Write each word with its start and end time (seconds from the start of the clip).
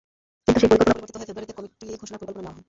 কিন্তু 0.45 0.59
সেই 0.63 0.69
পরিকল্পনা 0.71 0.93
পরিবর্তিত 0.99 1.15
হয়ে 1.19 1.27
ফেব্রুয়ারিতে 1.29 1.55
কমিটি 1.57 1.85
ঘোষণার 2.01 2.19
পরিকল্পনা 2.21 2.43
নেওয়া 2.45 2.53
হয়। 2.55 2.59